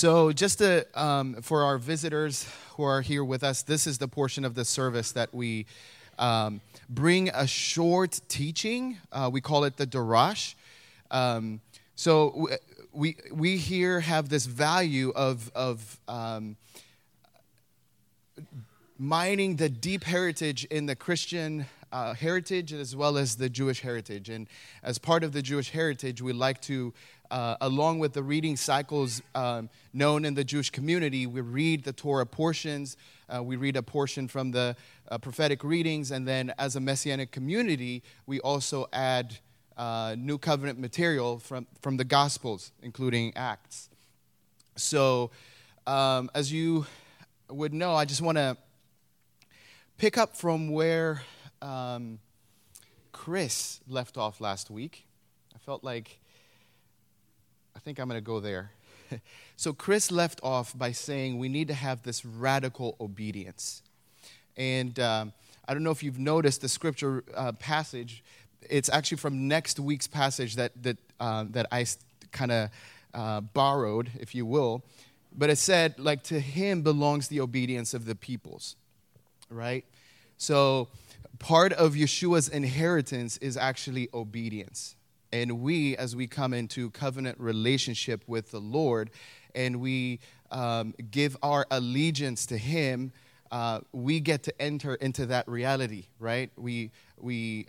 [0.00, 4.08] So, just to, um, for our visitors who are here with us, this is the
[4.08, 5.66] portion of the service that we
[6.18, 8.96] um, bring a short teaching.
[9.12, 10.56] Uh, we call it the D'rash.
[11.10, 11.60] Um,
[11.96, 12.48] so,
[12.94, 16.56] we, we here have this value of, of um,
[18.98, 24.28] mining the deep heritage in the Christian uh, heritage as well as the Jewish heritage.
[24.28, 24.48] And
[24.82, 26.92] as part of the Jewish heritage, we like to
[27.30, 31.92] uh, along with the reading cycles um, known in the Jewish community, we read the
[31.92, 32.96] Torah portions.
[33.28, 34.74] Uh, we read a portion from the
[35.08, 39.38] uh, prophetic readings, and then as a messianic community, we also add
[39.76, 43.88] uh, new covenant material from, from the Gospels, including Acts.
[44.76, 45.30] So,
[45.86, 46.86] um, as you
[47.48, 48.56] would know, I just want to
[49.98, 51.22] pick up from where
[51.62, 52.18] um,
[53.12, 55.06] Chris left off last week.
[55.54, 56.18] I felt like
[57.76, 58.72] I think I'm going to go there.
[59.56, 63.82] so, Chris left off by saying we need to have this radical obedience.
[64.56, 65.32] And um,
[65.66, 68.22] I don't know if you've noticed the scripture uh, passage.
[68.68, 71.86] It's actually from next week's passage that, that, uh, that I
[72.32, 72.70] kind of
[73.14, 74.82] uh, borrowed, if you will.
[75.36, 78.76] But it said, like, to him belongs the obedience of the peoples,
[79.48, 79.84] right?
[80.36, 80.88] So,
[81.40, 84.94] part of Yeshua's inheritance is actually obedience.
[85.32, 89.10] And we, as we come into covenant relationship with the Lord
[89.54, 90.20] and we
[90.52, 93.12] um, give our allegiance to Him,
[93.50, 96.50] uh, we get to enter into that reality, right?
[96.56, 97.66] We, we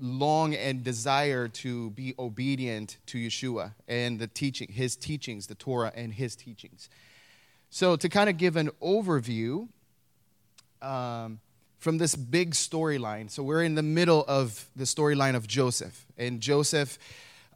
[0.00, 5.92] long and desire to be obedient to Yeshua and the teaching, His teachings, the Torah
[5.94, 6.88] and His teachings.
[7.70, 9.68] So, to kind of give an overview,
[10.82, 11.38] um,
[11.80, 13.30] from this big storyline.
[13.30, 16.06] So we're in the middle of the storyline of Joseph.
[16.18, 16.98] And Joseph,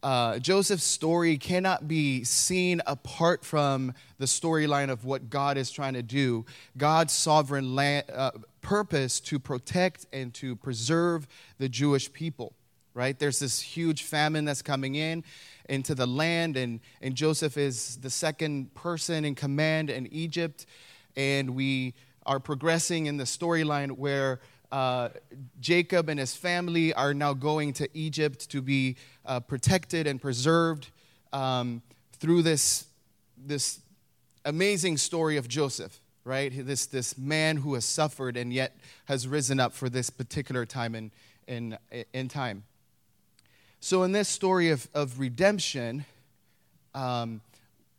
[0.02, 5.94] uh, Joseph's story cannot be seen apart from the storyline of what God is trying
[5.94, 6.46] to do.
[6.76, 8.30] God's sovereign land, uh,
[8.62, 11.28] purpose to protect and to preserve
[11.58, 12.54] the Jewish people,
[12.94, 13.18] right?
[13.18, 15.22] There's this huge famine that's coming in
[15.68, 20.64] into the land, and, and Joseph is the second person in command in Egypt.
[21.16, 21.94] And we
[22.26, 24.40] are progressing in the storyline where
[24.72, 25.08] uh,
[25.60, 30.90] Jacob and his family are now going to Egypt to be uh, protected and preserved
[31.32, 31.82] um,
[32.18, 32.86] through this,
[33.36, 33.80] this
[34.44, 36.52] amazing story of Joseph, right?
[36.66, 40.94] This, this man who has suffered and yet has risen up for this particular time
[40.94, 41.10] in,
[41.46, 41.78] in,
[42.12, 42.64] in time.
[43.80, 46.06] So, in this story of, of redemption,
[46.94, 47.42] um,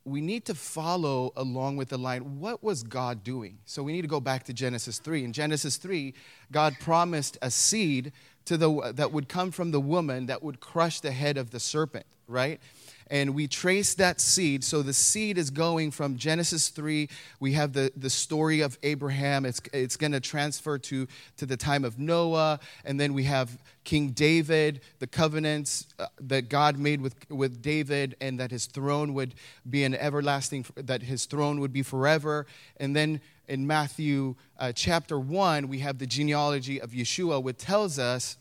[0.06, 3.58] we need to follow along with the line what was God doing?
[3.66, 5.24] So we need to go back to Genesis 3.
[5.24, 6.14] In Genesis 3,
[6.52, 8.12] God promised a seed
[8.46, 11.60] to the, that would come from the woman that would crush the head of the
[11.60, 12.62] serpent, right?
[13.08, 14.64] And we trace that seed.
[14.64, 17.08] So the seed is going from Genesis 3.
[17.40, 19.46] We have the, the story of Abraham.
[19.46, 21.08] It's, it's going to transfer to,
[21.38, 22.60] to the time of Noah.
[22.84, 28.16] And then we have King David, the covenants uh, that God made with, with David,
[28.20, 29.36] and that his throne would
[29.70, 32.48] be an everlasting, that his throne would be forever.
[32.78, 38.00] And then in Matthew uh, chapter 1, we have the genealogy of Yeshua, which tells
[38.00, 38.38] us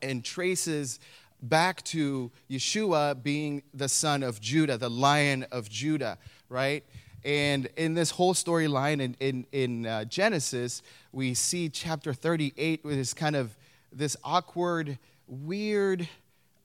[0.00, 0.98] and traces
[1.42, 6.84] back to Yeshua being the son of Judah, the lion of Judah, right?
[7.24, 10.82] And in this whole storyline in, in, in uh, Genesis,
[11.12, 13.56] we see chapter 38 with this kind of
[13.92, 16.08] this awkward, weird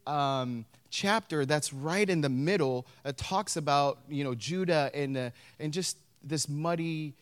[0.06, 5.30] um, chapter that's right in the middle that talks about, you know, Judah and, uh,
[5.60, 7.14] and just this muddy,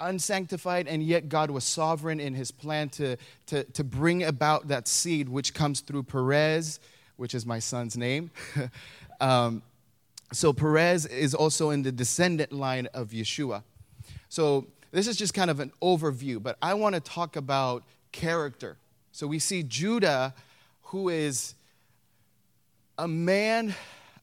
[0.00, 3.16] unsanctified, and yet God was sovereign in his plan to,
[3.46, 6.80] to, to bring about that seed, which comes through Perez,
[7.16, 8.30] which is my son's name.
[9.20, 9.62] um,
[10.32, 13.62] so Perez is also in the descendant line of Yeshua.
[14.28, 18.76] So this is just kind of an overview, but I want to talk about character.
[19.12, 20.34] So we see Judah,
[20.82, 21.54] who is
[22.98, 23.74] a man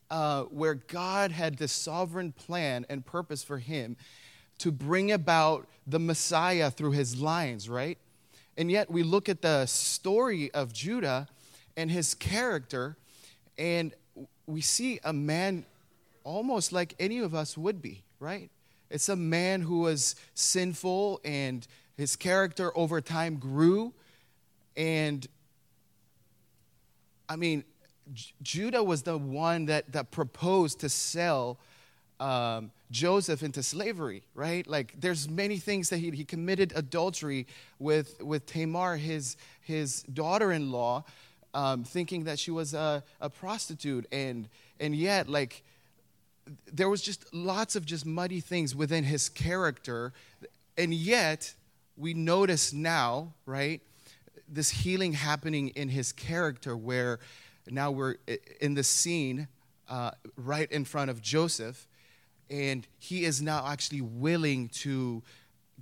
[0.10, 3.98] uh, where God had this sovereign plan and purpose for him
[4.60, 7.98] to bring about the Messiah through his lines, right?
[8.58, 11.28] And yet we look at the story of Judah
[11.76, 12.98] and his character,
[13.58, 13.94] and
[14.48, 15.66] we see a man
[16.24, 18.50] almost like any of us would be, right?
[18.90, 21.66] It's a man who was sinful and
[21.96, 23.94] his character over time grew.
[24.76, 25.28] And
[27.30, 27.64] I mean,
[28.14, 31.58] J- Judah was the one that, that proposed to sell
[32.20, 34.66] um, Joseph into slavery, right?
[34.66, 37.48] Like there's many things that he, he committed adultery
[37.80, 41.04] with, with Tamar, his, his daughter-in-law,
[41.54, 44.06] um, thinking that she was a, a prostitute.
[44.12, 44.48] And,
[44.80, 45.64] and yet, like,
[46.72, 50.14] there was just lots of just muddy things within his character.
[50.78, 51.54] And yet,
[51.98, 53.82] we notice now, right,
[54.48, 57.20] this healing happening in his character where
[57.70, 58.16] now we're
[58.62, 59.48] in the scene
[59.90, 61.87] uh, right in front of Joseph,
[62.50, 65.22] and he is now actually willing to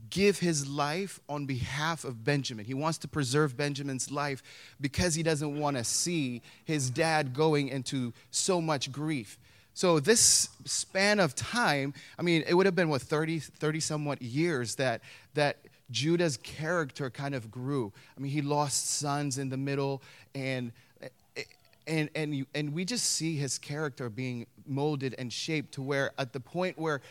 [0.09, 2.65] give his life on behalf of Benjamin.
[2.65, 4.43] He wants to preserve Benjamin's life
[4.79, 9.39] because he doesn't want to see his dad going into so much grief.
[9.73, 14.21] So, this span of time, I mean, it would have been, what, 30, 30 somewhat
[14.21, 15.01] years that,
[15.33, 15.57] that
[15.91, 17.91] Judah's character kind of grew.
[18.17, 20.01] I mean, he lost sons in the middle,
[20.33, 20.71] and
[21.87, 26.11] and and you, and we just see his character being molded and shaped to where
[26.17, 27.01] at the point where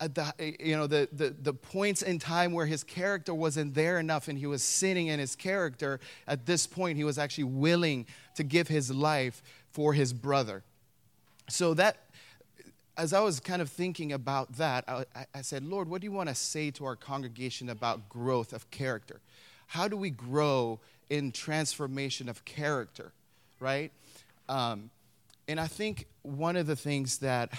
[0.00, 3.98] at the you know the, the the points in time where his character wasn't there
[3.98, 8.06] enough and he was sinning in his character at this point he was actually willing
[8.34, 10.62] to give his life for his brother
[11.48, 11.98] so that
[12.96, 15.04] as I was kind of thinking about that, I,
[15.34, 18.70] I, said, Lord, what do you want to say to our congregation about growth of
[18.70, 19.20] character?
[19.68, 20.78] How do we grow
[21.08, 23.12] in transformation of character?
[23.62, 23.92] Right?
[24.48, 24.90] Um,
[25.46, 27.52] and I think one of the things that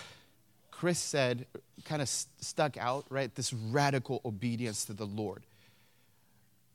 [0.69, 1.45] Chris said
[1.85, 3.33] kind of st- stuck out, right?
[3.33, 5.43] This radical obedience to the Lord.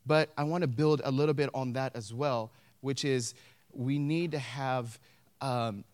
[0.07, 3.35] But I want to build a little bit on that as well, which is
[3.75, 4.99] we need to have,
[5.43, 5.85] um,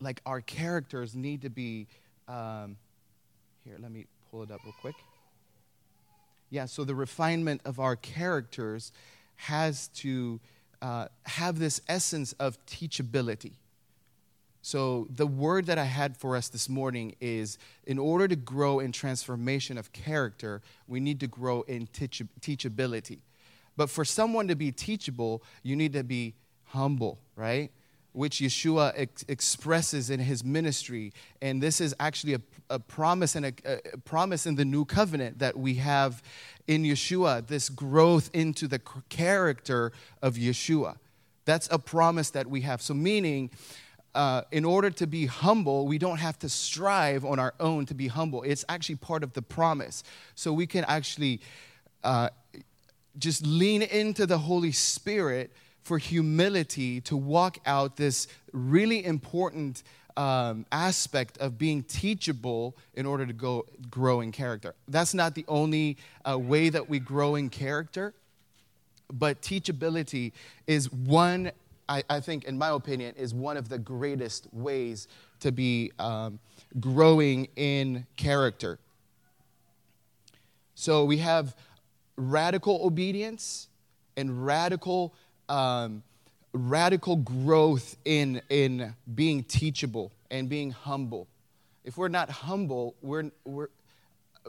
[0.00, 1.86] like, our characters need to be.
[2.26, 2.76] Um,
[3.64, 4.96] here, let me pull it up real quick.
[6.50, 8.90] Yeah, so the refinement of our characters
[9.36, 10.40] has to
[10.82, 13.52] uh, have this essence of teachability.
[14.62, 17.56] So, the word that I had for us this morning is
[17.86, 23.20] in order to grow in transformation of character, we need to grow in teach- teachability.
[23.76, 26.34] But for someone to be teachable, you need to be
[26.66, 27.70] humble, right?
[28.12, 31.12] Which Yeshua ex- expresses in his ministry.
[31.40, 35.38] And this is actually a, a promise and a, a, promise in the new covenant
[35.38, 36.22] that we have
[36.66, 39.92] in Yeshua, this growth into the character
[40.22, 40.96] of Yeshua.
[41.44, 42.82] That's a promise that we have.
[42.82, 43.50] So, meaning,
[44.14, 47.94] uh, in order to be humble, we don't have to strive on our own to
[47.94, 48.42] be humble.
[48.42, 50.02] It's actually part of the promise.
[50.34, 51.40] So, we can actually
[52.04, 52.30] uh,
[53.18, 59.82] just lean into the Holy Spirit for humility to walk out this really important
[60.16, 64.74] um, aspect of being teachable in order to go grow in character.
[64.88, 65.96] That's not the only
[66.28, 68.12] uh, way that we grow in character,
[69.12, 70.32] but teachability
[70.66, 71.52] is one,
[71.88, 75.08] I, I, think, in my opinion, is one of the greatest ways
[75.40, 76.38] to be um,
[76.78, 78.78] growing in character.
[80.74, 81.56] So we have
[82.16, 83.68] radical obedience
[84.16, 85.14] and radical
[85.50, 86.02] um,
[86.52, 91.26] radical growth in, in being teachable and being humble.
[91.84, 93.68] If we're not humble, we're, we're,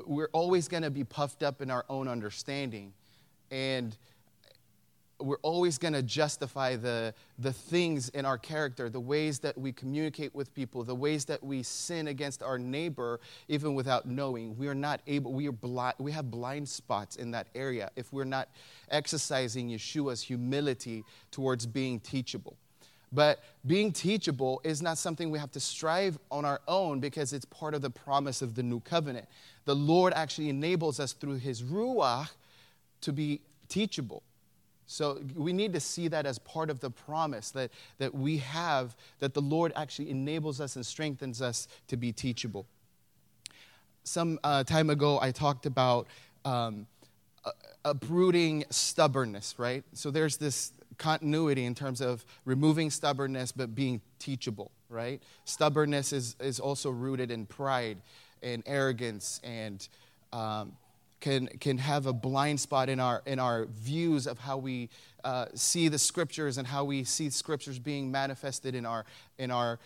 [0.05, 2.93] we're always going to be puffed up in our own understanding.
[3.49, 3.95] And
[5.23, 9.71] we're always going to justify the, the things in our character, the ways that we
[9.71, 14.57] communicate with people, the ways that we sin against our neighbor, even without knowing.
[14.57, 18.11] We are not able, we, are blind, we have blind spots in that area if
[18.11, 18.49] we're not
[18.89, 22.57] exercising Yeshua's humility towards being teachable.
[23.11, 27.45] But being teachable is not something we have to strive on our own because it's
[27.45, 29.27] part of the promise of the new covenant.
[29.65, 32.29] The Lord actually enables us through his Ruach
[33.01, 34.23] to be teachable.
[34.91, 38.97] So we need to see that as part of the promise that, that we have,
[39.19, 42.65] that the Lord actually enables us and strengthens us to be teachable.
[44.03, 46.07] Some uh, time ago, I talked about
[46.43, 46.87] um,
[47.85, 49.85] uprooting stubbornness, right?
[49.93, 55.23] So there's this continuity in terms of removing stubbornness but being teachable, right?
[55.45, 57.97] Stubbornness is, is also rooted in pride
[58.43, 59.87] and arrogance and
[60.33, 60.73] um,
[61.21, 64.89] can, can have a blind spot in our, in our views of how we
[65.23, 69.05] uh, see the scriptures and how we see scriptures being manifested in our,
[69.37, 69.79] in our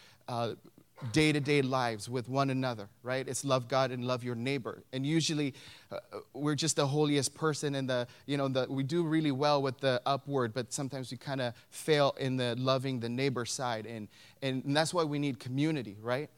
[1.11, 3.27] day to day lives with one another, right?
[3.27, 4.83] It's love God and love your neighbor.
[4.93, 5.53] And usually
[5.91, 5.97] uh,
[6.33, 9.79] we're just the holiest person and the, you know, the, we do really well with
[9.79, 13.85] the upward, but sometimes we kind of fail in the loving the neighbor side.
[13.85, 14.07] And,
[14.41, 16.29] and, and that's why we need community, right?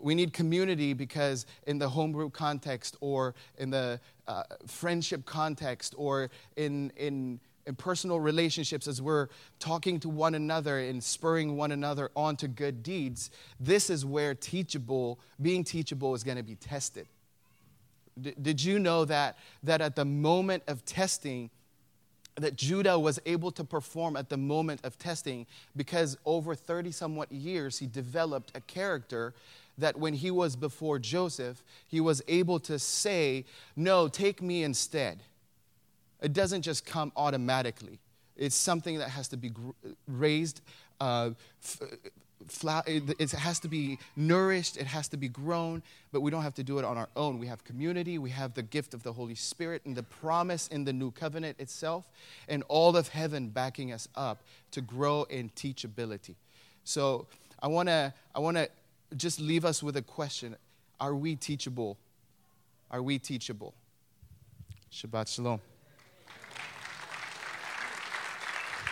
[0.00, 5.94] We need community because in the home group context or in the uh, friendship context
[5.96, 9.28] or in, in, in personal relationships as we're
[9.58, 14.34] talking to one another and spurring one another on to good deeds, this is where
[14.34, 17.06] teachable, being teachable is going to be tested.
[18.20, 21.50] D- did you know that, that at the moment of testing,
[22.36, 27.30] that Judah was able to perform at the moment of testing because over 30 somewhat
[27.30, 29.34] years he developed a character
[29.80, 33.44] that when he was before Joseph, he was able to say,
[33.76, 35.22] No, take me instead.
[36.22, 37.98] It doesn't just come automatically,
[38.36, 39.52] it's something that has to be
[40.06, 40.60] raised.
[41.00, 41.30] Uh,
[42.86, 46.62] it has to be nourished, it has to be grown, but we don't have to
[46.62, 47.38] do it on our own.
[47.38, 50.84] We have community, we have the gift of the Holy Spirit and the promise in
[50.84, 52.04] the new covenant itself,
[52.48, 56.34] and all of heaven backing us up to grow in teachability.
[56.84, 57.26] So
[57.62, 58.68] I want to I want to
[59.16, 60.56] just leave us with a question:
[61.00, 61.98] Are we teachable?
[62.90, 63.74] Are we teachable?
[64.92, 65.60] Shabbat shalom.